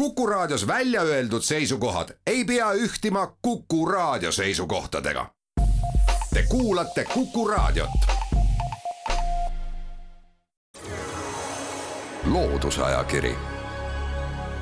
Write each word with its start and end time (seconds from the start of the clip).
Kuku 0.00 0.26
Raadios 0.26 0.66
välja 0.66 1.02
öeldud 1.02 1.42
seisukohad 1.42 2.08
ei 2.26 2.44
pea 2.44 2.72
ühtima 2.72 3.36
Kuku 3.42 3.86
Raadio 3.86 4.32
seisukohtadega. 4.32 5.26
Te 6.34 6.44
kuulate 6.48 7.04
Kuku 7.14 7.48
Raadiot. 7.48 7.90
loodusajakiri, 12.24 13.34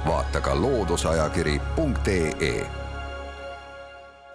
vaata 0.07 0.41
ka 0.41 0.61
looduseajakiri.ee. 0.61 2.67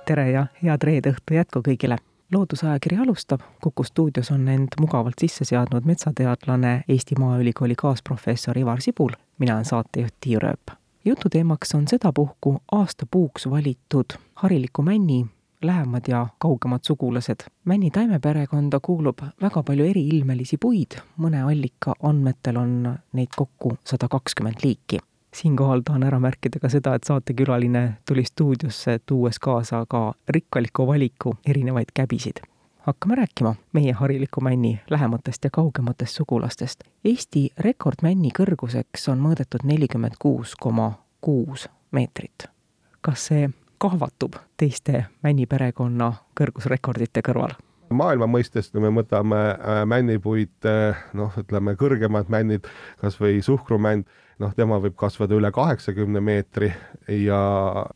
tere 0.06 0.32
ja 0.32 0.46
head 0.64 0.82
reede 0.84 1.12
õhtu 1.12 1.34
jätku 1.34 1.60
kõigile 1.68 1.98
loodusajakiri 2.32 2.98
alustab, 2.98 3.40
Kuku 3.62 3.84
stuudios 3.84 4.32
on 4.32 4.48
end 4.48 4.68
mugavalt 4.80 5.16
sisse 5.20 5.46
seadnud 5.46 5.86
metsateadlane, 5.86 6.84
Eesti 6.88 7.16
Maaülikooli 7.20 7.76
kaasprofessor 7.76 8.58
Ivar 8.58 8.82
Sibul, 8.82 9.12
mina 9.38 9.54
olen 9.54 9.66
saatejuht 9.66 10.14
Tiiu 10.20 10.40
Rööp. 10.40 10.83
Jututeemaks 11.06 11.76
on 11.76 11.88
sedapuhku 11.88 12.62
aastapuuks 12.72 13.50
valitud 13.50 14.06
hariliku 14.36 14.82
männi 14.82 15.26
lähemad 15.62 16.02
ja 16.08 16.28
kaugemad 16.40 16.80
sugulased. 16.84 17.36
männi 17.66 17.92
taimeperekonda 17.92 18.80
kuulub 18.80 19.18
väga 19.42 19.64
palju 19.64 19.86
eriilmelisi 19.86 20.58
puid, 20.58 21.00
mõne 21.18 21.44
allika 21.44 21.96
andmetel 22.04 22.58
on 22.58 22.98
neid 23.14 23.36
kokku 23.36 23.78
sada 23.84 24.08
kakskümmend 24.08 24.64
liiki 24.64 25.00
siinkohal 25.34 25.82
tahan 25.86 26.04
ära 26.04 26.20
märkida 26.20 26.60
ka 26.62 26.70
seda, 26.70 26.96
et 26.96 27.04
saatekülaline 27.04 27.84
tuli 28.08 28.24
stuudiosse, 28.24 29.00
tuues 29.06 29.40
kaasa 29.40 29.86
ka 29.90 30.14
rikkaliku 30.30 30.88
valiku 30.88 31.38
erinevaid 31.48 31.90
käbisid. 31.94 32.44
Hakkame 32.86 33.16
rääkima 33.16 33.56
meie 33.74 33.92
hariliku 33.92 34.42
männi 34.42 34.80
lähematest 34.90 35.44
ja 35.44 35.50
kaugematest 35.54 36.16
sugulastest. 36.16 36.84
Eesti 37.06 37.50
rekordmänni 37.58 38.32
kõrguseks 38.40 39.10
on 39.12 39.24
mõõdetud 39.24 39.64
nelikümmend 39.64 40.20
kuus 40.20 40.56
koma 40.56 40.94
kuus 41.22 41.70
meetrit. 41.92 42.48
kas 43.02 43.26
see 43.26 43.50
kahvatub 43.78 44.36
teiste 44.58 45.06
männiperekonna 45.24 46.14
kõrgusrekordite 46.40 47.22
kõrval? 47.22 47.56
maailma 47.90 48.28
mõistes, 48.28 48.72
kui 48.72 48.82
me 48.82 48.90
võtame 48.90 49.38
äh, 49.38 49.86
männipuid, 49.86 50.66
äh, 50.66 51.04
noh, 51.14 51.34
ütleme 51.38 51.76
kõrgemad 51.76 52.30
männid, 52.30 52.68
kas 53.02 53.20
või 53.22 53.42
suhkrumänd 53.42 54.08
noh, 54.42 54.54
tema 54.58 54.80
võib 54.82 54.96
kasvada 55.00 55.36
üle 55.38 55.52
kaheksakümne 55.54 56.22
meetri 56.24 56.72
ja 57.08 57.40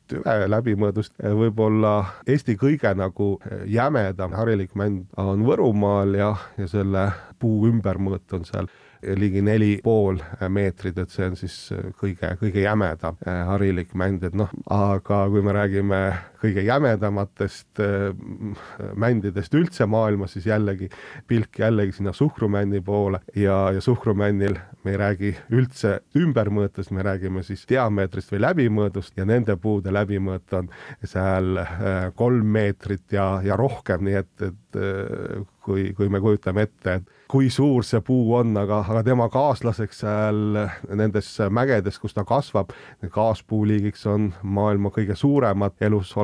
tüve 0.10 0.36
läbimõõdust 0.50 1.16
võib-olla 1.18 1.94
Eesti 2.28 2.58
kõige 2.60 2.94
nagu 2.98 3.36
jämedam 3.66 4.36
harilik 4.38 4.76
mänd 4.78 5.08
on 5.18 5.46
Võrumaal 5.48 6.18
ja, 6.18 6.34
ja 6.58 6.68
selle 6.70 7.08
puu 7.40 7.68
ümbermõõt 7.70 8.38
on 8.38 8.46
seal 8.48 8.70
ligi 9.18 9.42
neli 9.46 9.78
pool 9.84 10.18
meetrit, 10.50 10.98
et 10.98 11.14
see 11.14 11.28
on 11.30 11.36
siis 11.38 11.56
kõige, 12.00 12.32
kõige 12.42 12.64
jämedam 12.64 13.20
harilik 13.26 13.94
mänd, 13.98 14.26
et 14.26 14.36
noh, 14.38 14.50
aga 14.74 15.26
kui 15.30 15.44
me 15.46 15.54
räägime 15.54 16.02
kõige 16.42 16.64
jämedamatest 16.66 17.82
äh, 17.84 18.92
mändidest 18.96 19.54
üldse 19.58 19.88
maailmas, 19.90 20.36
siis 20.38 20.48
jällegi 20.50 20.90
pilk 21.28 21.60
jällegi 21.60 21.98
sinna 21.98 22.14
suhkrumänni 22.14 22.82
poole 22.82 23.22
ja, 23.36 23.72
ja 23.74 23.82
suhkrumännil 23.82 24.58
me 24.84 24.94
ei 24.94 25.02
räägi 25.02 25.34
üldse 25.52 26.00
ümbermõõtust, 26.18 26.94
me 26.96 27.06
räägime 27.06 27.44
siis 27.44 27.66
diameetrist 27.70 28.32
või 28.34 28.44
läbimõõdust 28.46 29.18
ja 29.18 29.26
nende 29.26 29.58
puude 29.62 29.94
läbimõõt 29.94 30.58
on 30.60 30.72
seal 31.04 31.62
äh, 31.64 32.10
kolm 32.16 32.56
meetrit 32.58 33.18
ja, 33.18 33.38
ja 33.44 33.60
rohkem, 33.60 34.06
nii 34.08 34.20
et, 34.22 34.34
et 34.52 34.82
kui, 35.68 35.92
kui 35.98 36.10
me 36.10 36.22
kujutame 36.24 36.64
ette, 36.68 36.94
et 37.00 37.28
kui 37.32 37.50
suur 37.52 37.84
see 37.86 38.00
puu 38.06 38.32
on, 38.38 38.54
aga, 38.60 38.80
aga 38.88 39.04
tema 39.08 39.28
kaaslaseks 39.32 40.04
seal 40.04 40.60
nendes 40.96 41.30
mägedes, 41.52 42.00
kus 42.00 42.16
ta 42.16 42.24
kasvab, 42.28 42.72
kaaspuuliigiks 43.14 44.06
on 44.12 44.30
maailma 44.44 44.92
kõige 44.96 45.18
suuremad 45.20 45.76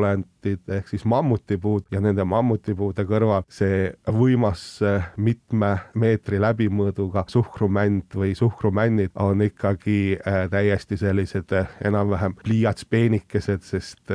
elusolendid 0.04 0.70
ehk 0.70 0.88
siis 0.88 1.06
mammutipuud 1.06 1.86
ja 1.92 2.02
nende 2.02 2.23
mammutipuude 2.23 3.06
kõrval 3.08 3.44
see 3.52 3.92
võimas 4.12 4.82
mitme 5.17 5.77
meetri 5.95 6.39
läbimõõduga 6.42 7.26
suhkrumänd 7.27 8.16
või 8.16 8.36
suhkrumännid 8.36 9.11
on 9.16 9.42
ikkagi 9.42 10.17
äh, 10.20 10.50
täiesti 10.50 10.98
sellised 10.98 11.52
äh, 11.52 11.67
enam-vähem 11.83 12.36
pliiatspeenikesed, 12.44 13.61
sest 13.64 14.11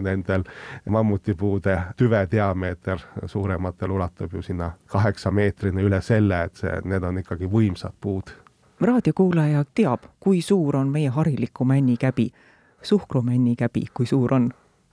nendel 0.00 0.44
mammutipuude 0.88 1.78
tüve 1.96 2.24
diameeter 2.30 3.00
suurematel 3.26 3.90
ulatub 3.90 4.32
ju 4.34 4.42
sinna 4.42 4.72
kaheksa 4.86 5.30
meetrini 5.30 5.82
üle 5.82 6.00
selle, 6.02 6.44
et 6.44 6.56
see, 6.56 6.74
need 6.84 7.02
on 7.02 7.18
ikkagi 7.22 7.48
võimsad 7.50 7.94
puud. 8.00 8.34
raadiokuulaja 8.80 9.64
teab, 9.74 10.02
kui 10.20 10.42
suur 10.42 10.76
on 10.76 10.88
meie 10.88 11.08
hariliku 11.08 11.64
männikäbi, 11.64 12.30
suhkrumännikäbi, 12.82 13.86
kui 13.94 14.06
suur 14.06 14.34
on? 14.34 14.50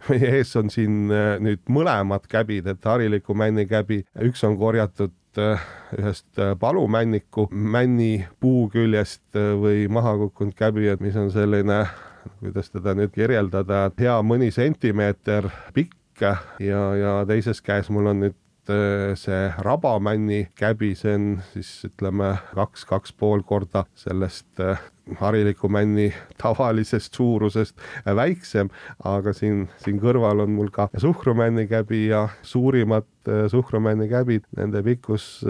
Meie 0.10 0.36
ees 0.38 0.54
on 0.60 0.72
siin 0.74 1.12
äh, 1.14 1.36
nüüd 1.44 1.64
mõlemad 1.72 2.28
käbid, 2.32 2.68
et 2.72 2.86
hariliku 2.88 3.36
männikäbi, 3.38 4.02
üks 4.28 4.44
on 4.48 4.58
korjatud 4.60 5.14
äh, 5.42 5.64
ühest 5.98 6.42
äh, 6.42 6.54
palumänniku 6.60 7.48
männi 7.52 8.28
puu 8.40 8.68
küljest 8.74 9.26
või 9.36 9.88
maha 9.92 10.18
kukkunud 10.26 10.58
käbi, 10.58 10.88
et 10.92 11.04
mis 11.04 11.18
on 11.20 11.32
selline, 11.34 11.84
kuidas 12.40 12.72
teda 12.74 12.96
nüüd 12.98 13.14
kirjeldada, 13.16 13.90
hea 14.00 14.20
mõni 14.26 14.52
sentimeeter 14.54 15.50
pikk. 15.76 15.98
Ja, 16.62 16.82
ja 16.94 17.12
teises 17.26 17.64
käes 17.66 17.88
mul 17.90 18.12
on 18.12 18.20
nüüd 18.22 18.36
see 19.18 19.40
rabamänni 19.66 20.52
käbi, 20.54 20.92
see 20.94 21.16
on 21.18 21.24
siis 21.56 21.72
ütleme 21.88 22.36
kaks, 22.54 22.84
kaks 22.86 23.16
pool 23.18 23.42
korda 23.48 23.88
sellest 23.98 24.62
hariliku 25.20 25.70
männi 25.70 26.12
tavalisest 26.42 27.18
suurusest 27.18 27.78
äh, 28.06 28.16
väiksem, 28.16 28.72
aga 29.04 29.34
siin, 29.34 29.68
siin 29.84 30.00
kõrval 30.02 30.46
on 30.46 30.56
mul 30.56 30.72
ka 30.74 30.90
suhkrumänni 30.98 31.68
käbi 31.72 32.08
ja 32.08 32.28
suurimad 32.42 33.08
suhkrumänni 33.52 34.08
käbid, 34.10 34.48
nende 34.58 34.82
pikkus 34.82 35.44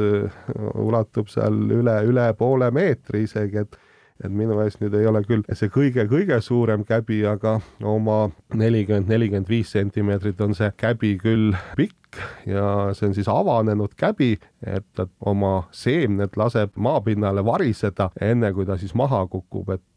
ulatub 0.75 1.29
seal 1.31 1.55
üle, 1.71 1.93
üle 2.03 2.25
poole 2.35 2.67
meetri 2.75 3.23
isegi, 3.23 3.63
et 3.63 3.79
et 4.25 4.33
minu 4.33 4.59
ees 4.63 4.77
nüüd 4.81 4.95
ei 4.97 5.07
ole 5.09 5.23
küll 5.25 5.45
see 5.57 5.71
kõige-kõige 5.73 6.37
suurem 6.45 6.85
käbi, 6.87 7.21
aga 7.27 7.57
oma 7.87 8.19
nelikümmend, 8.53 9.09
nelikümmend 9.09 9.49
viis 9.49 9.71
sentimeetrit 9.73 10.41
on 10.45 10.55
see 10.57 10.69
käbi 10.77 11.15
küll 11.21 11.55
pikk, 11.77 11.97
ja 12.45 12.91
see 12.97 13.09
on 13.09 13.15
siis 13.15 13.29
avanenud 13.31 13.95
käbi, 13.99 14.33
et 14.65 14.85
ta 14.95 15.07
oma 15.19 15.67
seemned 15.75 16.35
laseb 16.37 16.75
maapinnale 16.75 17.43
variseda, 17.45 18.11
enne 18.21 18.51
kui 18.53 18.67
ta 18.67 18.77
siis 18.81 18.95
maha 18.97 19.25
kukub, 19.31 19.69
et 19.75 19.87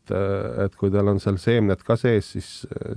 et 0.60 0.74
kui 0.76 0.90
tal 0.92 1.08
on 1.08 1.20
seal 1.22 1.38
seemned 1.40 1.80
ka 1.80 1.96
sees, 1.96 2.26
siis, 2.34 2.48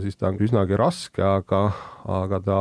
siis 0.02 0.18
ta 0.20 0.28
on 0.28 0.42
üsnagi 0.44 0.76
raske, 0.76 1.24
aga, 1.24 1.62
aga 2.04 2.40
ta 2.44 2.58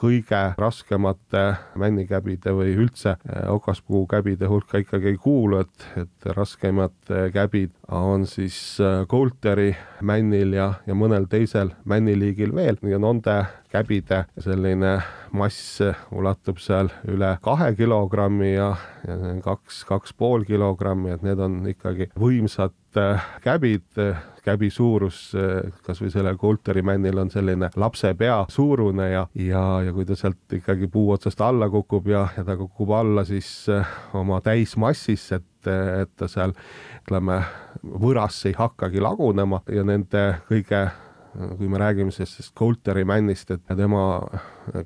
kõige 0.00 0.40
raskemate 0.58 1.44
männikäbide 1.78 2.54
või 2.56 2.72
üldse 2.78 3.16
okaspuukäbide 3.52 4.48
hulka 4.48 4.80
ikkagi 4.80 5.12
ei 5.12 5.20
kuulu, 5.20 5.60
et, 5.64 5.86
et 6.00 6.30
raskemad 6.36 7.12
käbid 7.34 7.74
on 7.92 8.26
siis 8.28 8.78
Coulteri 9.10 9.74
männil 10.00 10.54
ja, 10.56 10.72
ja 10.86 10.96
mõnel 10.96 11.28
teisel 11.30 11.74
männiliigil 11.84 12.54
veel. 12.56 12.78
Ja 12.88 13.00
nende 13.02 13.36
käbide 13.70 14.24
selline 14.40 14.96
mass 15.36 15.78
ulatub 16.14 16.58
seal 16.62 16.90
üle 17.10 17.36
kahe 17.44 17.70
kilogrammi 17.78 18.54
ja, 18.54 18.72
ja 19.06 19.34
kaks, 19.44 19.84
kaks 19.88 20.14
pool 20.18 20.44
kilogrammi, 20.48 21.14
et 21.14 21.24
need 21.26 21.42
on 21.42 21.60
ikkagi 21.70 22.10
võimsad 22.18 22.74
äh, 22.98 23.26
käbid, 23.44 23.86
käbi 24.44 24.70
suurus 24.72 25.30
äh, 25.34 25.70
kasvõi 25.86 26.10
sellel 26.12 26.38
Coulteri 26.40 26.82
männil 26.86 27.18
on 27.22 27.30
selline 27.32 27.70
lapse 27.80 28.12
pea 28.18 28.42
suurune 28.50 29.10
ja, 29.10 29.26
ja, 29.34 29.64
ja 29.86 29.92
kui 29.96 30.06
ta 30.08 30.16
sealt 30.18 30.56
ikkagi 30.60 30.88
puu 30.92 31.10
otsast 31.14 31.40
alla 31.44 31.70
kukub 31.70 32.08
ja, 32.10 32.26
ja 32.36 32.44
ta 32.46 32.56
kukub 32.60 32.94
alla 32.96 33.24
siis 33.28 33.50
äh, 33.72 33.94
oma 34.16 34.40
täismassisse, 34.44 35.40
et, 35.40 35.70
et 36.02 36.16
ta 36.16 36.28
seal 36.30 36.54
ütleme, 37.02 37.42
võrasse 37.82 38.50
ei 38.50 38.58
hakkagi 38.58 39.02
lagunema 39.02 39.62
ja 39.72 39.84
nende 39.86 40.26
kõige 40.48 40.88
kui 41.30 41.68
me 41.70 41.78
räägime 41.78 42.10
sellest 42.10 42.50
Coulteri 42.58 43.04
männist, 43.06 43.52
et 43.54 43.68
tema 43.78 44.02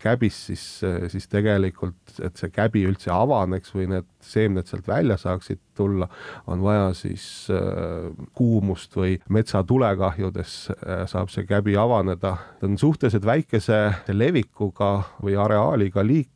käbis, 0.01 0.37
siis, 0.51 0.65
siis 1.09 1.29
tegelikult, 1.33 2.19
et 2.21 2.37
see 2.37 2.53
käbi 2.53 2.83
üldse 2.85 3.09
avaneks 3.15 3.73
või 3.73 3.89
need 3.95 4.09
seemned 4.29 4.69
sealt 4.71 4.89
välja 4.89 5.17
saaksid 5.21 5.61
tulla, 5.75 6.09
on 6.47 6.63
vaja 6.63 6.93
siis 6.95 7.49
äh, 7.51 8.11
kuumust 8.35 8.97
või 8.97 9.17
metsatulekahjudes 9.29 10.55
äh, 10.71 11.05
saab 11.11 11.33
see 11.33 11.47
käbi 11.49 11.77
avaneda. 11.77 12.37
ta 12.61 12.67
on 12.67 12.79
suhteliselt 12.79 13.27
väikese 13.27 13.81
levikuga 14.09 15.03
või 15.23 15.37
areaaliga 15.37 16.07
liik 16.07 16.31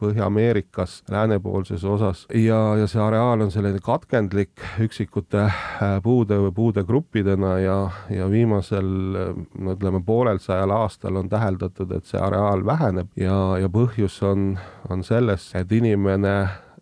Põhja-Ameerikas 0.00 1.02
läänepoolses 1.10 1.82
osas 1.84 2.22
ja, 2.32 2.76
ja 2.80 2.86
see 2.88 3.00
areaal 3.02 3.42
on 3.44 3.50
selline 3.52 3.80
katkendlik 3.84 4.62
üksikute 4.80 5.42
äh, 5.44 5.98
puude 6.02 6.38
või 6.46 6.54
puudegruppidena 6.56 7.58
ja, 7.60 7.76
ja 8.08 8.30
viimasel 8.30 8.88
no 8.88 9.76
ütleme, 9.76 10.00
poolel 10.06 10.40
sajal 10.40 10.72
aastal 10.72 11.20
on 11.20 11.28
täheldatud, 11.28 11.92
et 11.92 12.08
see 12.08 12.20
areaal 12.20 12.64
väheneb 12.66 13.12
ja, 13.20 13.36
ja 13.60 13.68
põhjus 13.68 14.16
on, 14.24 14.54
on 14.88 15.04
selles, 15.04 15.50
et 15.54 15.72
inimene 15.72 16.34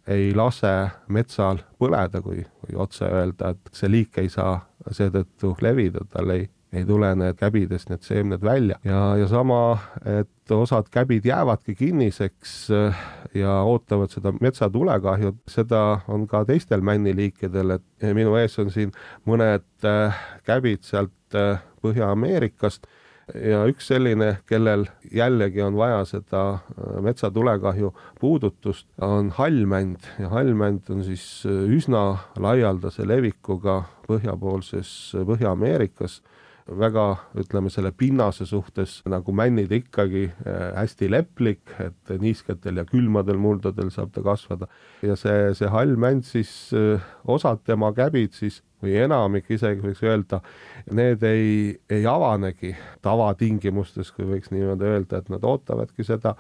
ei 0.09 0.31
lase 0.37 0.73
metsal 1.13 1.61
põleda, 1.79 2.23
kui, 2.25 2.45
kui 2.63 2.77
otse 2.77 3.09
öelda, 3.09 3.53
et 3.53 3.75
see 3.77 3.91
liik 3.93 4.19
ei 4.23 4.31
saa 4.33 4.57
seetõttu 4.91 5.57
levida, 5.63 6.05
tal 6.13 6.33
ei 6.33 6.49
ei 6.73 6.85
tule 6.85 7.09
need 7.17 7.37
käbidest 7.41 7.89
need 7.89 8.05
seemned 8.05 8.43
välja. 8.45 8.77
Ja, 8.85 9.17
ja 9.17 9.29
sama, 9.29 9.79
et 10.05 10.53
osad 10.53 10.91
käbid 10.93 11.25
jäävadki 11.25 11.75
kinniseks 11.75 12.55
äh, 12.77 12.99
ja 13.35 13.61
ootavad 13.65 14.13
seda 14.13 14.33
metsatulekahju, 14.41 15.33
seda 15.49 15.83
on 16.09 16.27
ka 16.29 16.45
teistel 16.49 16.85
männiliikidel, 16.85 17.79
et 17.79 18.09
minu 18.17 18.37
ees 18.41 18.59
on 18.61 18.73
siin 18.75 18.93
mõned 19.29 19.89
äh, 19.89 20.25
käbid 20.45 20.85
sealt 20.89 21.15
Põhja-Ameerikast 21.85 22.87
ja 23.35 23.63
üks 23.69 23.89
selline, 23.91 24.39
kellel 24.49 24.87
jällegi 25.15 25.63
on 25.65 25.77
vaja 25.79 26.01
seda 26.09 26.43
äh, 26.55 26.99
metsatulekahju 27.05 27.93
puudutust, 28.21 28.89
on 29.05 29.33
hallmänd 29.37 30.09
ja 30.21 30.31
hallmänd 30.33 30.89
on 30.93 31.05
siis 31.07 31.25
äh, 31.49 31.67
üsna 31.77 32.05
laialdase 32.41 33.07
levikuga 33.09 33.83
põhjapoolses 34.09 34.91
äh, 35.17 35.27
Põhja-Ameerikas 35.29 36.21
väga, 36.69 37.05
ütleme 37.41 37.71
selle 37.73 37.95
pinnase 37.97 38.45
suhtes 38.45 38.99
nagu 39.09 39.33
männid 39.33 39.71
ikkagi 39.73 40.27
hästi 40.77 41.07
leplik, 41.09 41.63
et 41.81 42.13
niisketel 42.21 42.83
ja 42.83 42.85
külmadel 42.85 43.41
muldadel 43.41 43.89
saab 43.89 44.11
ta 44.13 44.21
kasvada. 44.21 44.69
ja 45.01 45.17
see, 45.17 45.55
see 45.57 45.71
hall 45.73 45.97
mänd 45.97 46.29
siis, 46.29 46.53
osad 47.25 47.65
tema 47.65 47.89
käbid 47.97 48.37
siis 48.37 48.61
või 48.83 48.95
enamik 49.03 49.51
isegi 49.51 49.83
võiks 49.83 50.03
öelda, 50.07 50.41
need 50.95 51.23
ei, 51.27 51.79
ei 51.91 52.07
avanegi 52.07 52.75
tavatingimustes, 53.03 54.13
kui 54.15 54.27
võiks 54.29 54.53
niimoodi 54.55 54.87
öelda, 54.87 55.19
et 55.19 55.31
nad 55.33 55.45
ootavadki 55.45 56.07
seda 56.07 56.35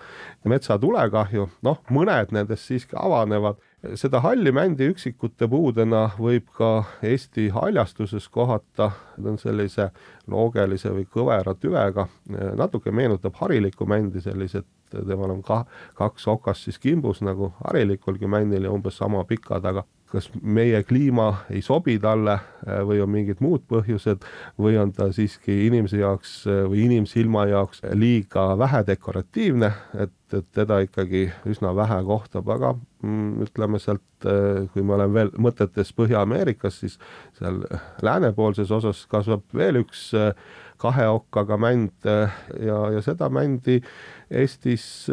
metsatulekahju, 0.49 1.49
noh, 1.67 1.83
mõned 1.91 2.35
nendest 2.35 2.71
siiski 2.71 2.97
avanevad. 2.99 3.59
seda 3.95 4.21
halli 4.21 4.51
mändi 4.53 4.89
üksikute 4.91 5.49
puudena 5.49 6.11
võib 6.19 6.49
ka 6.57 6.85
Eesti 7.03 7.49
haljastuses 7.55 8.29
kohata, 8.29 8.91
ta 8.91 9.29
on 9.31 9.39
sellise 9.39 9.91
loogelise 10.27 10.91
või 10.91 11.07
kõvera 11.07 11.55
tüvega, 11.55 12.09
natuke 12.57 12.91
meenutab 12.91 13.35
harilikku 13.39 13.87
mändi, 13.87 14.21
sellised 14.21 14.67
temal 14.91 15.31
on 15.31 15.43
ka 15.43 15.65
kaks 15.95 16.27
okast 16.29 16.65
siis 16.65 16.79
kimbus 16.79 17.21
nagu 17.21 17.53
harilikulgi 17.65 18.27
männil 18.27 18.65
ja 18.65 18.73
umbes 18.73 18.99
sama 18.99 19.25
pikad, 19.25 19.65
aga 19.65 19.85
kas 20.13 20.29
meie 20.43 20.81
kliima 20.89 21.29
ei 21.53 21.61
sobi 21.65 21.99
talle 22.01 22.39
äh, 22.39 22.81
või 22.87 23.01
on 23.05 23.11
mingid 23.13 23.43
muud 23.45 23.65
põhjused 23.69 24.25
või 24.61 24.79
on 24.81 24.93
ta 24.97 25.11
siiski 25.13 25.67
inimese 25.67 26.01
jaoks 26.01 26.41
äh, 26.49 26.63
või 26.69 26.87
inimsilma 26.87 27.45
jaoks 27.51 27.83
liiga 27.99 28.51
vähe 28.59 28.83
dekoratiivne, 28.89 29.73
et, 30.05 30.15
et 30.33 30.49
teda 30.57 30.81
ikkagi 30.87 31.27
üsna 31.49 31.75
vähe 31.77 32.01
kohtab, 32.09 32.49
aga 32.57 32.73
mm, 33.03 33.49
ütleme 33.49 33.81
sealt, 33.83 34.07
äh, 34.25 34.65
kui 34.73 34.87
ma 34.87 34.97
olen 34.97 35.13
veel 35.17 35.35
mõtetes 35.37 35.93
Põhja-Ameerikas, 35.99 36.81
siis 36.85 36.97
seal 37.39 37.61
läänepoolses 38.03 38.73
osas 38.73 39.05
kasvab 39.13 39.45
veel 39.57 39.83
üks 39.85 40.09
kahe 40.79 41.09
okkaga 41.11 41.59
mänd 41.61 42.07
ja, 42.07 42.79
ja 42.95 43.03
seda 43.05 43.29
mändi 43.33 43.81
Eestis 44.29 45.09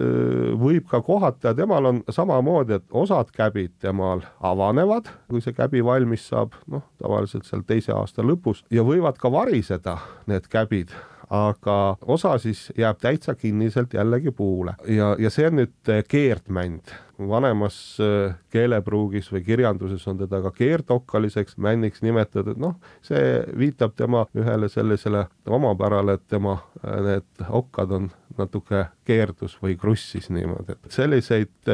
võib 0.60 0.90
ka 0.92 1.00
kohata. 1.06 1.54
Ja 1.54 1.58
temal 1.58 1.88
on 1.88 2.02
samamoodi, 2.12 2.80
et 2.80 2.86
osad 2.92 3.32
käbid 3.36 3.78
temal 3.80 4.26
avanevad, 4.44 5.08
kui 5.32 5.44
see 5.44 5.56
käbi 5.56 5.84
valmis 5.86 6.28
saab, 6.32 6.58
noh, 6.72 6.84
tavaliselt 7.02 7.48
seal 7.48 7.64
teise 7.68 7.96
aasta 7.96 8.26
lõpus. 8.26 8.66
Ja 8.74 8.84
võivad 8.88 9.20
ka 9.22 9.32
variseda 9.32 9.98
need 10.28 10.50
käbid 10.52 10.92
aga 11.30 11.98
osa 12.02 12.38
siis 12.38 12.68
jääb 12.78 13.00
täitsa 13.02 13.36
kinniselt 13.36 13.94
jällegi 13.94 14.32
puule. 14.32 14.76
Ja, 14.88 15.16
ja 15.20 15.30
see 15.30 15.48
on 15.48 15.60
nüüd 15.62 15.92
eh, 15.92 16.04
keerdmänd. 16.08 16.94
vanemas 17.16 17.76
eh, 18.04 18.34
keelepruugis 18.52 19.30
või 19.32 19.40
kirjanduses 19.46 20.04
on 20.12 20.18
teda 20.20 20.42
ka 20.44 20.52
keerdokkaliseks 20.52 21.56
männiks 21.58 22.02
nimetatud, 22.04 22.58
noh, 22.60 22.76
see 23.02 23.40
viitab 23.58 23.94
tema 23.96 24.26
ühele 24.36 24.68
sellisele 24.70 25.26
omapärale, 25.48 26.18
et 26.20 26.28
tema 26.28 26.58
eh, 26.84 27.00
need 27.06 27.46
okkad 27.50 27.92
on 27.96 28.10
natuke 28.38 28.86
keerdus 29.08 29.56
või 29.62 29.78
krussis 29.80 30.28
niimoodi, 30.30 30.76
et 30.76 30.92
selliseid 30.92 31.72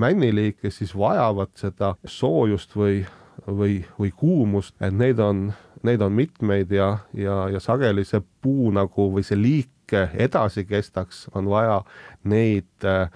männiliike 0.00 0.70
siis 0.72 0.94
vajavad 0.96 1.52
seda 1.60 1.92
soojust 2.08 2.72
või 2.76 3.02
või, 3.46 3.84
või 3.98 4.12
kuumust, 4.16 4.74
et 4.80 4.94
neid 4.94 5.20
on 5.20 5.50
neid 5.84 6.02
on 6.02 6.12
mitmeid 6.12 6.72
ja, 6.72 6.98
ja, 7.14 7.44
ja 7.52 7.60
sageli 7.60 8.04
see 8.08 8.22
puu 8.42 8.72
nagu 8.74 9.10
või 9.14 9.24
see 9.26 9.38
liik 9.40 9.70
edasi 9.92 10.64
kestaks, 10.64 11.28
on 11.34 11.48
vaja 11.50 11.82
neid 12.24 12.86
äh, 12.88 13.10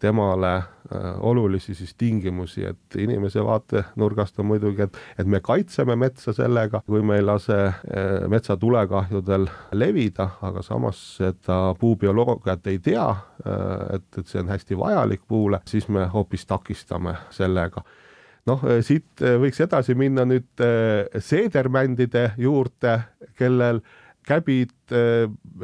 temale 0.00 0.54
äh, 0.54 0.64
olulisi 1.20 1.74
siis 1.74 1.94
tingimusi, 1.98 2.64
et 2.64 2.96
inimese 2.98 3.44
vaatenurgast 3.44 4.38
on 4.38 4.46
muidugi, 4.46 4.82
et, 4.82 4.98
et 5.18 5.26
me 5.26 5.40
kaitseme 5.40 5.96
metsa 5.96 6.32
sellega, 6.32 6.82
kui 6.86 7.02
me 7.02 7.18
ei 7.18 7.26
lase 7.26 7.58
äh, 7.66 7.74
metsatulekahjudel 8.30 9.48
levida, 9.72 10.28
aga 10.42 10.62
samas 10.62 11.02
seda 11.18 11.58
puubioloogiat 11.80 12.70
ei 12.70 12.78
tea, 12.78 13.08
et, 13.94 14.06
et 14.18 14.26
see 14.26 14.42
on 14.42 14.52
hästi 14.52 14.78
vajalik 14.78 15.26
puule, 15.28 15.58
siis 15.66 15.88
me 15.90 16.06
hoopis 16.12 16.46
takistame 16.46 17.16
sellega 17.30 17.82
noh, 18.48 18.62
eh, 18.68 18.80
siit 18.84 19.22
eh, 19.22 19.36
võiks 19.40 19.60
edasi 19.62 19.96
minna 19.98 20.24
nüüd 20.28 20.62
eh, 20.64 21.20
seedermändide 21.22 22.32
juurde, 22.40 22.98
kellel 23.38 23.82
käbid 24.22 24.92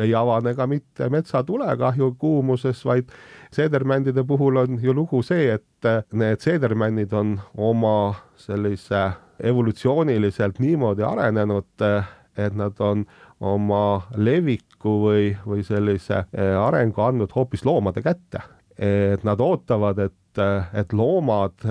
ei 0.02 0.14
avane 0.18 0.50
ka 0.58 0.64
mitte 0.66 1.06
metsatulekahju 1.14 2.08
kuumuses, 2.18 2.80
vaid 2.82 3.12
seedermändide 3.54 4.24
puhul 4.26 4.58
on 4.64 4.80
ju 4.82 4.90
lugu 4.96 5.20
see, 5.22 5.52
et 5.54 5.86
need 6.10 6.42
seedermännid 6.42 7.14
on 7.14 7.36
oma 7.54 8.16
sellise 8.34 9.04
evolutsiooniliselt 9.46 10.58
niimoodi 10.58 11.06
arenenud, 11.06 11.86
et 12.34 12.58
nad 12.58 12.82
on 12.82 13.04
oma 13.38 13.84
leviku 14.18 14.96
või, 15.04 15.30
või 15.46 15.62
sellise 15.62 16.24
arengu 16.34 17.06
andnud 17.06 17.30
hoopis 17.38 17.62
loomade 17.62 18.02
kätte. 18.02 18.42
et 18.74 19.22
nad 19.22 19.38
ootavad, 19.38 20.02
et, 20.02 20.42
et 20.74 20.92
loomad 20.92 21.62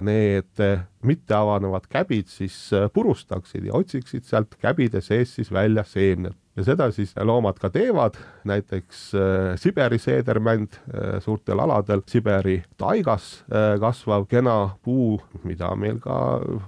need 0.00 0.60
eh, 0.60 0.80
mitteavanevad 1.02 1.88
käbid 1.90 2.30
siis 2.30 2.56
eh, 2.72 2.88
purustaksid 2.94 3.66
ja 3.66 3.74
otsiksid 3.78 4.26
sealt 4.28 4.54
käbide 4.60 5.02
sees 5.02 5.34
siis 5.34 5.52
välja 5.52 5.84
seemned. 5.84 6.38
ja 6.56 6.64
seda 6.64 6.90
siis 6.92 7.14
loomad 7.16 7.56
ka 7.56 7.70
teevad, 7.72 8.18
näiteks 8.44 9.14
äh, 9.16 9.54
Siberi 9.56 9.96
seedermänd 9.98 10.74
äh, 10.76 11.16
suurtel 11.24 11.60
aladel, 11.64 12.02
Siberi 12.06 12.58
taigas 12.76 13.44
äh, 13.48 13.78
kasvav 13.80 14.26
kena 14.28 14.76
puu, 14.84 15.16
mida 15.48 15.70
meil 15.76 15.96
ka 16.00 16.18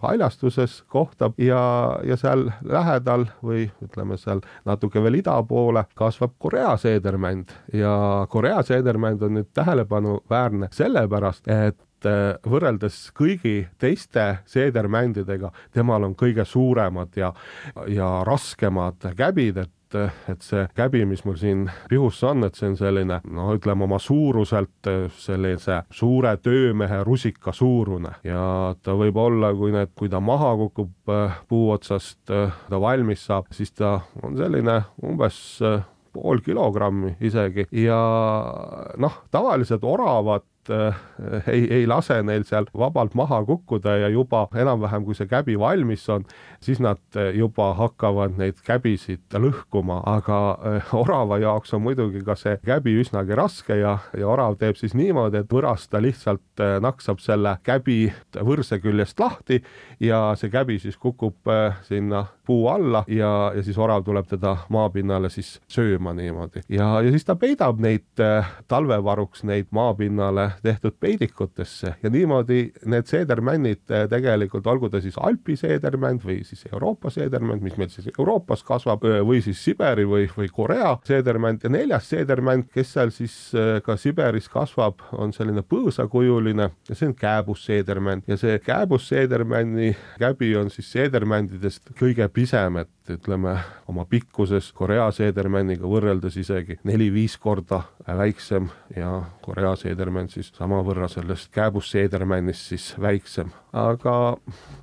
haljastuses 0.01 0.79
kohtab 0.89 1.37
ja, 1.37 1.61
ja 2.01 2.17
seal 2.17 2.47
lähedal 2.65 3.27
või 3.45 3.67
ütleme 3.85 4.17
seal 4.17 4.41
natuke 4.65 5.05
veel 5.05 5.21
ida 5.21 5.37
poole 5.45 5.85
kasvab 5.95 6.33
Korea 6.39 6.79
seedermänd 6.81 7.53
ja 7.73 8.25
Korea 8.33 8.63
seedermänd 8.65 9.23
on 9.23 9.37
nüüd 9.37 9.53
tähelepanuväärne 9.53 10.73
sellepärast, 10.73 11.45
et 11.49 11.77
et 12.05 12.11
äh, 12.11 12.51
võrreldes 12.51 13.09
kõigi 13.17 13.65
teiste 13.81 14.41
seedermändidega, 14.51 15.53
temal 15.73 16.05
on 16.05 16.17
kõige 16.19 16.45
suuremad 16.45 17.17
ja, 17.17 17.33
ja 17.89 18.19
raskemad 18.27 19.13
käbid, 19.17 19.65
et 19.65 19.71
et 19.95 20.43
see 20.43 20.65
käbi, 20.75 21.05
mis 21.07 21.21
mul 21.23 21.37
siin 21.39 21.69
pihusse 21.87 22.27
on, 22.27 22.43
et 22.43 22.57
see 22.59 22.67
on 22.67 22.73
selline 22.75 23.21
no 23.31 23.45
ütleme 23.55 23.85
oma 23.87 24.01
suuruselt 24.03 24.89
sellise 25.23 25.77
suure 25.95 26.33
töömehe 26.43 26.99
rusika 27.07 27.53
suurune. 27.55 28.11
Ja 28.27 28.75
ta 28.83 28.97
võib 28.99 29.21
olla, 29.23 29.53
kui 29.55 29.71
need, 29.71 29.93
kui 29.95 30.11
ta 30.11 30.19
maha 30.19 30.51
kukub 30.65 31.15
äh, 31.15 31.37
puu 31.47 31.69
otsast, 31.77 32.25
äh, 32.27 32.51
ta 32.67 32.81
valmis 32.83 33.23
saab, 33.29 33.53
siis 33.55 33.71
ta 33.71 34.01
on 34.27 34.35
selline 34.41 34.81
umbes 35.07 35.39
pool 36.15 36.43
kilogrammi 36.43 37.15
isegi. 37.23 37.69
Ja 37.85 38.01
noh, 38.99 39.23
tavalised 39.31 39.87
oravad 39.87 40.43
äh, 40.71 41.49
ei, 41.49 41.67
ei 41.71 41.87
lase 41.87 42.23
neil 42.23 42.45
seal 42.49 42.67
vabalt 42.77 43.15
maha 43.15 43.43
kukkuda 43.45 43.97
ja 43.97 44.09
juba 44.09 44.47
enam-vähem, 44.55 45.05
kui 45.05 45.15
see 45.15 45.29
käbi 45.29 45.59
valmis 45.61 46.07
on, 46.13 46.25
siis 46.65 46.81
nad 46.81 47.01
juba 47.35 47.73
hakkavad 47.79 48.39
neid 48.39 48.61
käbisid 48.65 49.37
lõhkuma, 49.41 50.01
aga 50.09 50.39
äh, 50.55 50.95
orava 50.97 51.39
jaoks 51.43 51.75
on 51.77 51.85
muidugi 51.85 52.25
ka 52.25 52.37
see 52.39 52.57
käbi 52.65 52.97
üsnagi 53.03 53.37
raske 53.39 53.79
ja, 53.81 53.99
ja 54.17 54.29
orav 54.29 54.59
teeb 54.61 54.79
siis 54.81 54.97
niimoodi, 54.99 55.43
et 55.43 55.53
võrast 55.53 55.91
ta 55.93 56.01
lihtsalt 56.03 56.63
äh, 56.65 56.77
naksab 56.85 57.21
selle 57.25 57.57
käbi 57.67 58.09
võrse 58.35 58.81
küljest 58.83 59.21
lahti 59.21 59.61
ja 60.01 60.33
see 60.39 60.53
käbi 60.53 60.79
siis 60.83 60.97
kukub 61.01 61.37
sinna 61.85 62.25
puu 62.47 62.67
alla 62.69 63.05
ja, 63.09 63.53
ja 63.57 63.63
siis 63.65 63.79
orav 63.79 64.05
tuleb 64.05 64.27
teda 64.29 64.57
maapinnale 64.73 65.31
siis 65.33 65.59
sööma 65.71 66.13
niimoodi. 66.17 66.65
Ja, 66.69 67.01
ja 67.05 67.13
siis 67.13 67.25
ta 67.25 67.37
peidab 67.41 67.81
neid 67.81 68.25
talvevaruks 68.69 69.45
neid 69.49 69.71
maapinnale 69.75 70.51
tehtud 70.63 70.97
peidikutesse. 71.01 71.95
Ja 72.03 72.11
niimoodi 72.11 72.73
need 72.91 73.09
seedermännid 73.11 73.85
tegelikult, 74.11 74.67
olgu 74.67 74.91
ta 74.93 75.01
siis 75.01 75.19
Alpi 75.19 75.57
seedermänd 75.57 76.25
või 76.25 76.41
siis 76.45 76.65
Euroopa 76.73 77.11
seedermänd, 77.11 77.63
mis 77.65 77.77
meil 77.81 77.91
siis 77.93 78.11
Euroopas 78.19 78.65
kasvab, 78.67 79.05
või 79.27 79.43
siis 79.45 79.61
Siberi 79.65 80.07
või, 80.09 80.29
või 80.37 80.49
Korea 80.53 80.97
seedermänd 81.05 81.65
ja 81.65 81.73
neljas 81.73 82.09
seedermänd, 82.13 82.69
kes 82.75 82.95
seal 82.97 83.13
siis 83.15 83.37
ka 83.85 83.97
Siberis 84.01 84.49
kasvab, 84.53 85.03
on 85.13 85.33
selline 85.33 85.65
põõsakujuline 85.67 86.71
ja 86.89 86.97
see 86.97 87.11
on 87.11 87.17
kääbusseedermänd 87.19 88.29
ja 88.31 88.39
see 88.41 88.59
kääbusseedermänni 88.65 89.95
käbi 90.19 90.55
on 90.57 90.71
siis 90.71 90.91
seedermändidest 90.93 91.95
kõige 91.99 92.29
pisem, 92.33 92.77
et 92.83 92.91
ütleme 93.11 93.57
oma 93.91 94.05
pikkuses 94.09 94.71
Korea 94.73 95.11
seedermänniga 95.13 95.89
võrreldes 95.89 96.39
isegi 96.41 96.79
neli-viis 96.89 97.37
korda 97.41 97.83
väiksem 98.07 98.71
ja 98.97 99.11
Korea 99.45 99.75
seedermänd 99.77 100.33
siis 100.33 100.44
samavõrra 100.53 101.09
sellest 101.09 101.49
kääbusseedermännist 101.55 102.69
siis 102.73 102.95
väiksem. 103.01 103.51
aga 103.73 104.37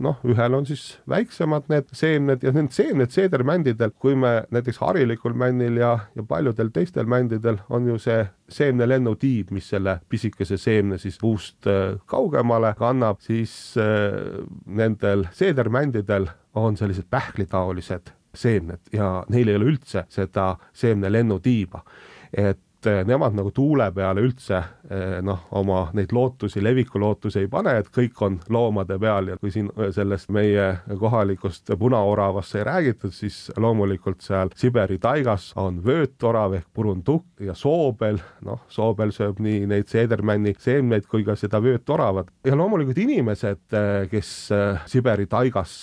noh, 0.04 0.18
ühel 0.28 0.54
on 0.58 0.66
siis 0.68 1.00
väiksemad 1.10 1.70
need 1.72 1.92
seemned 1.96 2.44
ja 2.44 2.52
need 2.52 2.74
seemned 2.76 3.14
seedermändidel, 3.14 3.94
kui 3.96 4.16
me 4.16 4.44
näiteks 4.52 4.82
harilikul 4.84 5.34
männil 5.34 5.78
ja, 5.80 5.92
ja 6.16 6.24
paljudel 6.28 6.74
teistel 6.74 7.06
mändidel 7.06 7.62
on 7.70 7.88
ju 7.88 8.00
see 8.00 8.26
seemnelennutiib, 8.52 9.52
mis 9.52 9.70
selle 9.70 10.00
pisikese 10.10 10.58
seemne 10.58 10.98
siis 10.98 11.20
puust 11.22 11.68
äh, 11.68 12.00
kaugemale 12.06 12.74
kannab, 12.78 13.22
siis 13.24 13.78
äh, 13.80 14.44
nendel 14.66 15.28
seedermändidel 15.32 16.28
on 16.56 16.78
sellised 16.78 17.08
pähklitaolised 17.10 18.12
seemned 18.36 18.92
ja 18.94 19.24
neil 19.30 19.48
ei 19.48 19.56
ole 19.56 19.72
üldse 19.74 20.06
seda 20.10 20.56
seemnelennutiiba. 20.74 21.82
et 22.34 22.60
eh, 22.90 23.02
nemad 23.08 23.36
nagu 23.38 23.52
tuule 23.56 23.88
peale 23.96 24.24
üldse 24.26 24.58
eh, 24.58 25.18
noh, 25.26 25.48
oma 25.58 25.84
neid 25.98 26.14
lootusi, 26.16 26.62
levikulootusi 26.64 27.44
ei 27.44 27.50
pane, 27.52 27.74
et 27.82 27.90
kõik 27.94 28.22
on 28.26 28.38
loomade 28.54 28.98
peal 29.02 29.32
ja 29.32 29.38
kui 29.42 29.54
siin 29.54 29.70
eh, 29.76 29.90
sellest 29.96 30.32
meie 30.34 30.68
kohalikust 31.00 31.74
punaoravast 31.80 32.56
sai 32.56 32.66
räägitud, 32.68 33.14
siis 33.16 33.44
loomulikult 33.58 34.22
seal 34.26 34.54
Siberi 34.58 35.00
taigas 35.02 35.52
on 35.60 35.82
vöötorav 35.86 36.56
ehk 36.60 36.70
purundukk 36.74 37.44
ja 37.46 37.56
soobel, 37.58 38.22
noh, 38.46 38.64
soobel 38.72 39.14
sööb 39.16 39.42
nii 39.44 39.66
neid 39.72 39.92
seedermänni 39.92 40.56
seemneid 40.60 41.10
kui 41.10 41.26
ka 41.28 41.36
seda 41.40 41.62
vöötoravat. 41.64 42.32
Ja 42.48 42.58
loomulikult 42.58 43.02
inimesed, 43.02 43.68
kes 44.12 44.32
Siberi 44.92 45.28
taigas 45.32 45.76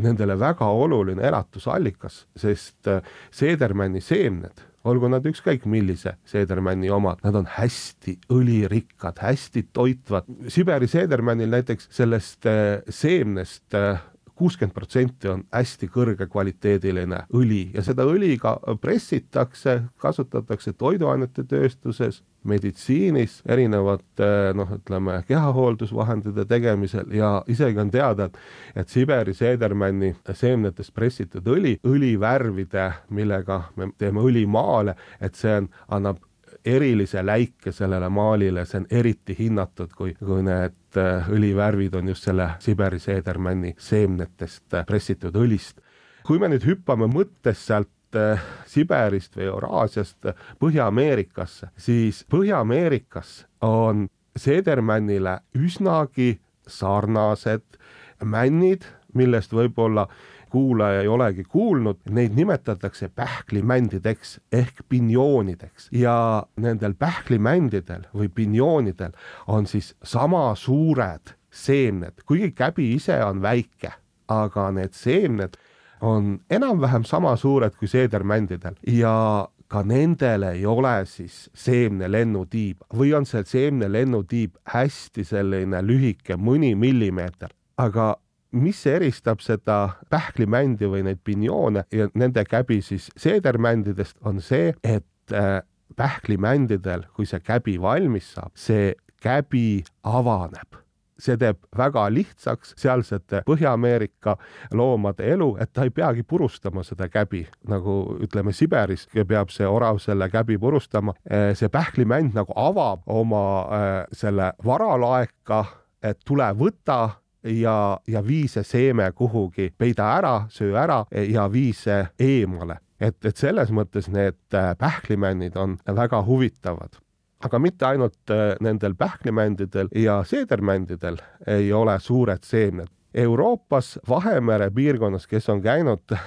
nendele 0.00 0.38
väga 0.40 0.66
oluline 0.72 1.24
elatusallikas, 1.28 2.26
sest 2.36 2.88
seedermänni 3.34 4.00
seemned, 4.00 4.71
olgu 4.88 5.08
nad 5.10 5.26
ükskõik 5.28 5.66
millise 5.70 6.16
seedermänni 6.28 6.90
omad, 6.92 7.20
nad 7.24 7.36
on 7.38 7.48
hästi 7.56 8.16
õlirikkad, 8.32 9.20
hästi 9.22 9.66
toitvad. 9.72 10.28
Siberi 10.52 10.88
seedermännil 10.90 11.52
näiteks 11.52 11.88
sellest 11.94 12.48
äh, 12.50 12.80
seemnest 12.88 13.76
äh, 13.78 14.02
kuuskümmend 14.42 14.74
protsenti 14.74 15.28
on 15.30 15.44
hästi 15.54 15.86
kõrgekvaliteediline 15.94 17.20
õli 17.38 17.62
ja 17.74 17.82
seda 17.86 18.02
õli 18.10 18.34
ka 18.42 18.56
pressitakse, 18.82 19.76
kasutatakse 20.02 20.72
toiduainete 20.74 21.44
tööstuses, 21.46 22.24
meditsiinis, 22.42 23.36
erinevate 23.46 24.26
noh, 24.58 24.72
ütleme 24.74 25.20
kehahooldusvahendite 25.28 26.42
tegemisel 26.50 27.14
ja 27.14 27.36
isegi 27.46 27.78
on 27.78 27.92
teada, 27.94 28.26
et, 28.26 28.40
et 28.82 28.90
Siberi 28.90 29.34
seedermänni 29.38 30.10
seemnetest 30.26 30.90
pressitud 30.94 31.46
õli, 31.46 31.76
õlivärvide, 31.86 32.88
millega 33.14 33.62
me 33.78 33.92
teeme 33.98 34.26
õlimaale, 34.26 34.96
et 35.22 35.38
see 35.38 35.54
on, 35.62 35.70
annab 35.94 36.18
erilise 36.64 37.26
läike 37.26 37.72
sellele 37.72 38.08
maalile, 38.08 38.64
see 38.66 38.82
on 38.82 38.86
eriti 38.90 39.36
hinnatud, 39.38 39.94
kui, 39.96 40.14
kui 40.18 40.42
need 40.46 40.98
äh, 41.00 41.30
õlivärvid 41.32 41.96
on 41.98 42.12
just 42.12 42.28
selle 42.28 42.52
Siberi 42.62 43.00
seedermänni 43.02 43.74
seemnetest 43.78 44.74
äh, 44.74 44.86
pressitud 44.86 45.36
õlist. 45.36 45.82
kui 46.26 46.38
me 46.38 46.48
nüüd 46.52 46.62
hüppame 46.66 47.08
mõttes 47.10 47.66
sealt 47.66 48.18
äh, 48.18 48.42
Siberist 48.66 49.36
või 49.36 49.48
Euraasiast 49.50 50.30
Põhja-Ameerikasse, 50.62 51.72
siis 51.76 52.22
Põhja-Ameerikas 52.30 53.42
on 53.60 54.06
seedermännile 54.38 55.40
üsnagi 55.58 56.38
sarnased 56.66 57.78
männid, 58.22 58.86
millest 59.14 59.52
võib-olla 59.52 60.06
kuulaja 60.52 61.00
ei 61.00 61.08
olegi 61.08 61.44
kuulnud, 61.48 62.02
neid 62.10 62.36
nimetatakse 62.36 63.08
pähklimändideks 63.08 64.40
ehk 64.52 64.84
pinjoonideks. 64.88 65.88
Ja 65.92 66.46
nendel 66.60 66.94
pähklimändidel 66.98 68.04
või 68.14 68.28
pinjoonidel 68.28 69.16
on 69.46 69.66
siis 69.66 69.94
sama 70.04 70.50
suured 70.54 71.34
seemned, 71.52 72.24
kuigi 72.26 72.52
käbi 72.56 72.92
ise 72.94 73.16
on 73.24 73.42
väike, 73.42 73.94
aga 74.28 74.70
need 74.76 74.92
seemned 74.96 75.56
on 76.02 76.38
enam-vähem 76.50 77.04
sama 77.08 77.36
suured 77.36 77.76
kui 77.78 77.88
seedermändidel. 77.88 78.76
Ja 78.86 79.48
ka 79.72 79.82
nendel 79.88 80.44
ei 80.50 80.66
ole 80.68 80.94
siis 81.08 81.46
seemnelennutiib 81.56 82.84
või 82.92 83.14
on 83.16 83.26
see 83.28 83.44
seemnelennutiib 83.48 84.58
hästi 84.74 85.24
selline 85.24 85.80
lühike, 85.86 86.36
mõni 86.36 86.74
millimeeter, 86.76 87.54
aga 87.80 88.16
mis 88.52 88.86
eristab 88.86 89.40
seda 89.40 89.78
pähklimändi 90.10 90.88
või 90.90 91.04
neid 91.06 91.22
pinjoone 91.24 91.86
ja 91.92 92.08
nende 92.14 92.44
käbi 92.44 92.80
siis 92.82 93.10
seedermändidest, 93.16 94.18
on 94.24 94.40
see, 94.44 94.74
et 94.84 95.32
äh, 95.32 95.62
pähklimändidel, 95.96 97.08
kui 97.16 97.26
see 97.28 97.40
käbi 97.40 97.80
valmis 97.80 98.34
saab, 98.36 98.54
see 98.56 98.94
käbi 99.22 99.82
avaneb 100.02 100.82
see 101.22 101.38
teeb 101.38 101.58
väga 101.78 102.06
lihtsaks 102.12 102.74
sealsete 102.80 103.42
Põhja-Ameerika 103.46 104.36
loomade 104.74 105.28
elu, 105.34 105.52
et 105.62 105.72
ta 105.72 105.86
ei 105.86 105.92
peagi 105.94 106.24
purustama 106.26 106.82
seda 106.86 107.08
käbi, 107.12 107.44
nagu 107.70 108.16
ütleme, 108.22 108.54
Siberis 108.56 109.06
peab 109.14 109.52
see 109.54 109.68
orav 109.68 110.00
selle 110.02 110.28
käbi 110.32 110.58
purustama. 110.58 111.14
Äh, 111.30 111.52
see 111.58 111.70
pähklimänd 111.72 112.34
nagu 112.34 112.54
avab 112.58 113.06
oma 113.06 113.44
äh, 113.62 113.90
selle 114.16 114.52
varalaeka, 114.64 115.64
et 116.02 116.18
tule 116.26 116.48
võta 116.58 117.21
ja, 117.44 117.98
ja 118.08 118.26
vii 118.26 118.48
see 118.48 118.64
seeme 118.64 119.12
kuhugi, 119.12 119.72
peida 119.78 120.08
ära, 120.16 120.34
söö 120.48 120.76
ära 120.78 121.04
ja 121.28 121.48
vii 121.52 121.72
see 121.72 122.06
eemale. 122.18 122.78
et, 123.00 123.24
et 123.24 123.36
selles 123.36 123.70
mõttes 123.70 124.08
need 124.08 124.54
äh, 124.54 124.76
pähklimännid 124.78 125.56
on 125.56 125.78
väga 125.86 126.22
huvitavad 126.22 127.00
aga 127.44 127.58
mitte 127.58 127.86
ainult 127.86 128.30
äh, 128.30 128.54
nendel 128.60 128.94
pähklimändidel 128.94 129.88
ja 129.94 130.22
seedermändidel 130.24 131.18
ei 131.46 131.72
ole 131.72 132.00
suured 132.00 132.44
seemned. 132.46 132.88
Euroopas 133.14 133.98
Vahemere 134.08 134.70
piirkonnas, 134.70 135.26
kes 135.26 135.48
on 135.48 135.62
käinud 135.62 136.12
äh, 136.12 136.20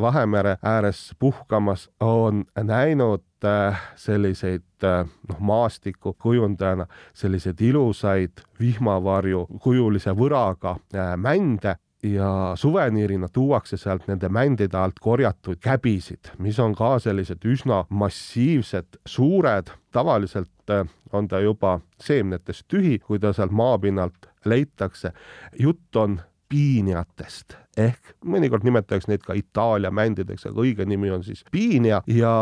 Vahemere 0.00 0.56
ääres 0.62 1.10
puhkamas, 1.18 1.90
on 2.00 2.44
näinud 2.62 3.22
Äh, 3.44 3.80
selliseid 3.96 4.62
äh, 4.84 5.06
noh, 5.28 5.38
maastiku 5.40 6.12
kujundajana 6.12 6.86
selliseid 7.14 7.60
ilusaid 7.60 8.42
vihmavarju 8.60 9.46
kujulise 9.62 10.14
võraga 10.14 10.76
mände 11.16 11.74
ja 12.06 12.52
suveniirina 12.54 13.28
tuuakse 13.32 13.76
sealt 13.76 14.06
nende 14.06 14.28
mändide 14.30 14.78
alt 14.78 15.02
korjatud 15.02 15.58
käbisid, 15.58 16.30
mis 16.38 16.60
on 16.62 16.76
ka 16.78 16.98
sellised 17.02 17.42
üsna 17.42 17.82
massiivsed, 17.90 19.00
suured, 19.06 19.74
tavaliselt 19.90 20.76
on 21.12 21.28
ta 21.28 21.40
juba 21.42 21.80
seemnetest 21.98 22.68
tühi, 22.70 23.00
kui 23.02 23.18
ta 23.18 23.32
sealt 23.32 23.50
maapinnalt 23.50 24.30
leitakse. 24.46 25.12
jutt 25.58 25.96
on 25.96 26.20
piinjatest 26.52 27.56
ehk 27.78 28.12
mõnikord 28.28 28.66
nimetatakse 28.66 29.10
neid 29.10 29.24
ka 29.24 29.36
Itaalia 29.38 29.92
mändideks, 29.94 30.46
aga 30.48 30.64
õige 30.64 30.86
nimi 30.88 31.10
on 31.12 31.24
siis 31.24 31.44
piinja 31.52 32.02
ja 32.10 32.34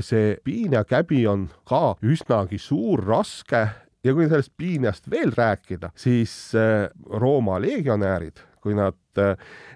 see 0.00 0.36
piinjakäbi 0.44 1.26
on 1.28 1.48
ka 1.68 1.98
üsnagi 2.04 2.60
suur, 2.62 3.04
raske. 3.04 3.66
Ja 4.06 4.12
kui 4.14 4.28
sellest 4.30 4.52
piinjast 4.56 5.08
veel 5.10 5.32
rääkida, 5.34 5.90
siis 5.98 6.32
äh, 6.56 6.86
Rooma 7.18 7.56
legionäärid, 7.60 8.38
kui 8.62 8.76
nad 8.78 9.18
äh, 9.18 9.34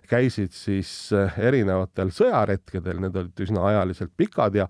käisid 0.09 0.55
siis 0.55 1.11
äh, 1.12 1.35
erinevatel 1.43 2.12
sõjaretkedel, 2.15 3.01
need 3.03 3.19
olid 3.19 3.43
üsna 3.43 3.67
ajaliselt 3.73 4.12
pikad 4.17 4.57
ja 4.57 4.69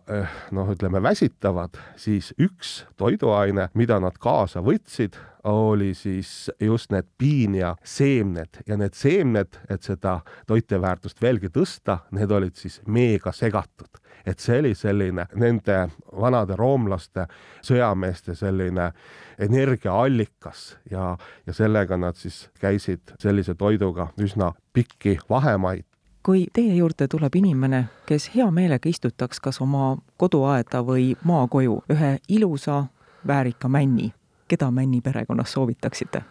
noh, 0.57 0.73
ütleme 0.73 1.04
väsitavad, 1.04 1.76
siis 2.00 2.33
üks 2.40 2.81
toiduaine, 2.97 3.69
mida 3.76 4.00
nad 4.02 4.16
kaasa 4.19 4.64
võtsid, 4.64 5.21
oli 5.44 5.94
siis 5.94 6.50
just 6.61 6.90
need 6.90 7.06
piinja 7.18 7.76
seemned 7.84 8.62
ja 8.66 8.76
need 8.76 8.94
seemned, 8.94 9.58
et 9.70 9.82
seda 9.82 10.20
toiteväärtust 10.46 11.22
veelgi 11.22 11.50
tõsta, 11.50 11.99
need 12.11 12.30
olid 12.30 12.54
siis 12.54 12.80
meega 12.87 13.32
segatud. 13.32 13.99
et 14.26 14.38
see 14.38 14.58
oli 14.58 14.75
selline 14.75 15.25
nende 15.34 15.88
vanade 16.20 16.54
roomlaste, 16.56 17.25
sõjameeste 17.62 18.37
selline 18.38 18.92
energiaallikas 19.38 20.76
ja, 20.90 21.16
ja 21.46 21.52
sellega 21.52 21.96
nad 21.96 22.14
siis 22.14 22.49
käisid 22.61 23.16
sellise 23.18 23.54
toiduga 23.54 24.12
üsna 24.20 24.52
pikki 24.72 25.18
vahemaid 25.30 25.84
kui 26.22 26.46
teie 26.54 26.75
juurde 26.75 27.08
tuleb 27.08 27.34
inimene, 27.34 27.84
kes 28.06 28.30
hea 28.37 28.50
meelega 28.50 28.88
istutaks 28.88 29.40
kas 29.40 29.61
oma 29.61 29.96
koduaeda 30.16 30.87
või 30.87 31.16
maakoju 31.25 31.82
ühe 31.90 32.18
ilusa 32.28 32.84
väärika 33.26 33.68
männi 33.68 34.12
keda 34.52 34.71
Männi 34.71 35.00
perekonnas 35.00 35.52
soovitaksite? 35.52 36.23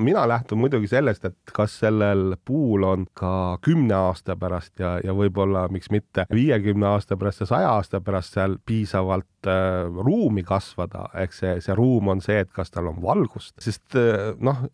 Mina 0.00 0.28
lähtun 0.28 0.58
muidugi 0.58 0.88
sellest, 0.88 1.24
et 1.24 1.52
kas 1.52 1.74
sellel 1.82 2.36
puul 2.44 2.84
on 2.86 3.04
ka 3.14 3.58
kümne 3.64 3.94
aasta 3.94 4.36
pärast 4.36 4.80
ja, 4.80 4.96
ja 5.04 5.14
võib-olla 5.16 5.66
miks 5.72 5.90
mitte 5.92 6.24
viiekümne 6.32 6.86
aasta 6.94 7.16
pärast 7.20 7.44
ja 7.44 7.48
saja 7.50 7.74
aasta 7.76 8.00
pärast 8.00 8.36
seal 8.36 8.56
piisavalt 8.66 9.48
äh, 9.50 9.84
ruumi 10.06 10.44
kasvada, 10.48 11.06
ehk 11.24 11.36
see, 11.36 11.54
see 11.64 11.76
ruum 11.76 12.08
on 12.14 12.24
see, 12.24 12.40
et 12.44 12.52
kas 12.54 12.72
tal 12.72 12.88
on 12.90 13.02
valgust, 13.02 13.54
sest 13.60 13.96
äh, 13.98 14.32
noh, 14.40 14.64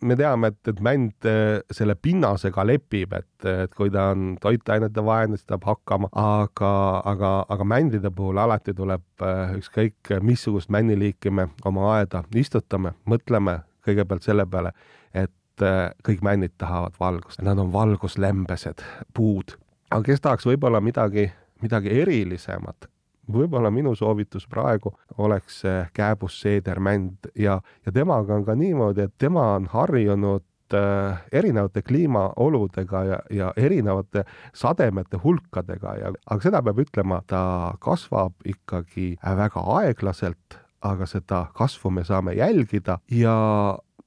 me 0.00 0.18
teame, 0.18 0.52
et, 0.54 0.60
et 0.72 0.82
mänd 0.84 1.28
äh, 1.28 1.60
selle 1.74 1.98
pinnasega 2.00 2.64
lepib, 2.66 3.14
et, 3.18 3.48
et 3.48 3.74
kui 3.76 3.92
ta 3.94 4.10
on 4.14 4.34
toitainete 4.40 5.04
vaene, 5.04 5.36
siis 5.36 5.46
ta 5.46 5.58
peab 5.58 5.74
hakkama, 5.74 6.12
aga, 6.16 6.74
aga, 7.08 7.32
aga 7.48 7.68
mändide 7.68 8.12
puhul 8.14 8.40
alati 8.40 8.74
tuleb 8.76 9.24
äh, 9.24 9.56
ükskõik 9.58 10.16
missugust 10.24 10.72
männiliiki 10.72 11.32
me 11.34 11.50
oma 11.68 11.92
aeda 11.98 12.24
istutame, 12.38 12.94
mõtleme 13.08 13.60
kõigepealt 13.88 14.26
selle 14.26 14.46
peale, 14.50 14.74
et 15.14 15.64
äh, 15.64 15.88
kõik 16.06 16.22
männid 16.26 16.54
tahavad 16.60 16.98
valgust, 17.00 17.42
nad 17.42 17.58
on 17.58 17.72
valguslembesed 17.72 18.84
puud. 19.16 19.56
aga 19.90 20.04
kes 20.04 20.20
tahaks 20.20 20.46
võib-olla 20.46 20.80
midagi, 20.84 21.30
midagi 21.62 21.94
erilisemat, 22.02 22.88
võib-olla 23.32 23.70
minu 23.70 23.94
soovitus 23.96 24.46
praegu 24.48 24.92
oleks 25.18 25.62
kääbusseedermänd 25.94 27.32
ja, 27.34 27.60
ja 27.86 27.92
temaga 27.92 28.34
on 28.34 28.44
ka 28.44 28.54
niimoodi, 28.54 29.08
et 29.08 29.14
tema 29.18 29.54
on 29.56 29.66
harjunud 29.72 30.44
äh, 30.74 31.24
erinevate 31.32 31.82
kliimaoludega 31.82 33.04
ja, 33.04 33.18
ja 33.30 33.52
erinevate 33.56 34.24
sademete 34.54 35.20
hulkadega 35.24 35.94
ja, 36.00 36.14
aga 36.30 36.42
seda 36.42 36.62
peab 36.62 36.80
ütlema, 36.84 37.22
ta 37.26 37.74
kasvab 37.80 38.48
ikkagi 38.48 39.16
väga 39.22 39.64
aeglaselt 39.78 40.60
aga 40.82 41.06
seda 41.06 41.46
kasvu 41.54 41.90
me 41.90 42.04
saame 42.04 42.34
jälgida. 42.38 42.98
Ja 43.10 43.34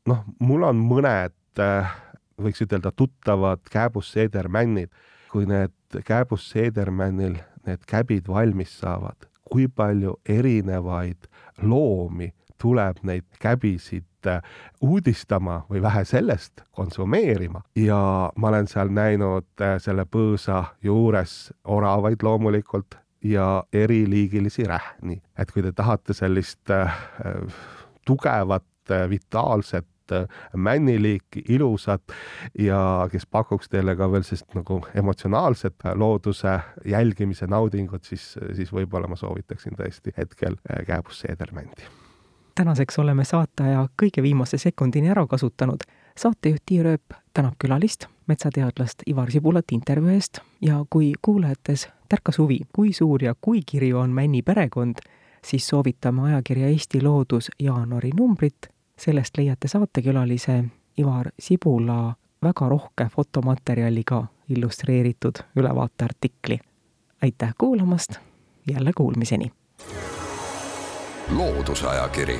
noh, 0.08 0.24
mul 0.40 0.64
on 0.68 0.82
mõned, 0.88 1.36
äh, 1.60 1.94
võiks 2.42 2.64
ütelda, 2.64 2.92
tuttavad 2.96 3.64
kääbusseedermännid, 3.72 4.92
kui 5.32 5.46
need 5.50 6.04
kääbusseedermännil 6.06 7.40
need 7.68 7.84
käbid 7.88 8.28
valmis 8.28 8.74
saavad, 8.80 9.28
kui 9.44 9.68
palju 9.68 10.16
erinevaid 10.30 11.28
loomi 11.62 12.32
tuleb 12.62 13.02
neid 13.08 13.26
käbisid 13.42 14.30
äh, 14.30 14.42
uudistama 14.82 15.64
või 15.70 15.82
vähe 15.82 16.04
sellest 16.06 16.62
konsumeerima. 16.72 17.64
Ja 17.76 18.32
ma 18.36 18.52
olen 18.52 18.70
seal 18.70 18.94
näinud 18.94 19.48
äh, 19.62 19.78
selle 19.82 20.06
põõsa 20.06 20.64
juures 20.84 21.54
oravaid 21.66 22.24
loomulikult, 22.24 23.00
ja 23.24 23.64
eriliigilisi 23.74 24.64
rähni. 24.64 25.22
et 25.38 25.52
kui 25.52 25.64
te 25.64 25.72
tahate 25.72 26.14
sellist 26.14 26.70
äh, 26.70 26.98
tugevat 28.06 28.92
äh,, 28.92 29.10
vitaalset 29.10 29.88
äh, 30.12 30.28
männiliiki, 30.56 31.44
ilusat 31.50 32.02
ja 32.60 33.08
kes 33.12 33.26
pakuks 33.26 33.70
teile 33.70 33.96
ka 33.96 34.12
veel 34.12 34.24
sellist 34.24 34.56
nagu 34.56 34.82
emotsionaalset 34.96 35.76
looduse 35.96 36.60
jälgimise 36.86 37.48
naudingut, 37.48 38.04
siis, 38.04 38.38
siis 38.54 38.74
võib-olla 38.74 39.08
ma 39.08 39.16
soovitaksin 39.16 39.78
tõesti 39.78 40.14
hetkel 40.18 40.58
äh, 40.58 40.86
kääbusseedermändi. 40.86 41.90
tänaseks 42.56 43.00
oleme 43.00 43.24
saateaja 43.24 43.88
kõige 44.04 44.22
viimase 44.22 44.58
sekundini 44.58 45.10
ära 45.10 45.28
kasutanud. 45.28 45.84
Saatejuht 46.18 46.62
Tiia 46.66 46.84
Rööp 46.84 47.14
tänab 47.34 47.54
külalist, 47.60 48.06
metsateadlast 48.28 49.04
Ivar 49.08 49.32
Sibulat 49.32 49.72
intervjuu 49.72 50.14
eest 50.16 50.40
ja 50.62 50.86
kui 50.90 51.14
kuulajates 51.22 51.88
tärkas 52.10 52.38
huvi, 52.38 52.60
kui 52.74 52.94
suur 52.94 53.24
ja 53.24 53.36
kui 53.42 53.62
kirju 53.66 54.00
on 54.00 54.10
Männi 54.10 54.42
perekond, 54.42 55.00
siis 55.46 55.68
soovitame 55.68 56.22
ajakirja 56.22 56.68
Eesti 56.68 57.02
Loodus 57.02 57.52
jaanuari 57.60 58.10
numbrit. 58.20 58.68
sellest 59.02 59.38
leiate 59.38 59.68
saatekülalise 59.68 60.64
Ivar 60.98 61.32
Sibula 61.40 62.16
väga 62.44 62.70
rohke 62.70 63.08
fotomaterjaliga 63.16 64.26
illustreeritud 64.50 65.36
ülevaateartikli. 65.56 66.60
aitäh 67.22 67.54
kuulamast, 67.58 68.12
jälle 68.68 68.92
kuulmiseni! 68.98 69.52
loodusajakiri, 71.38 72.40